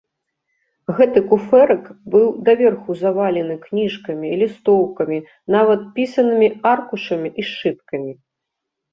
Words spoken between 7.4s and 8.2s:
і сшыткамі.